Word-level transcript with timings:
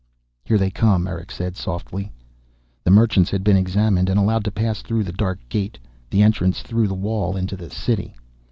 "Here 0.43 0.57
they 0.57 0.71
come," 0.71 1.07
Erick 1.07 1.29
said 1.31 1.55
softly. 1.55 2.11
The 2.83 2.89
merchants 2.89 3.29
had 3.29 3.43
been 3.43 3.55
examined 3.55 4.09
and 4.09 4.19
allowed 4.19 4.43
to 4.45 4.51
pass 4.51 4.81
through 4.81 5.03
the 5.03 5.11
dark 5.13 5.37
gate, 5.47 5.77
the 6.09 6.23
entrance 6.23 6.63
through 6.63 6.87
the 6.87 6.95
wall 6.95 7.37
into 7.37 7.55
the 7.55 7.69
City. 7.69 8.15